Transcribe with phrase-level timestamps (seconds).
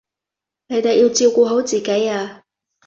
[0.67, 2.41] 你哋要照顧好自己啊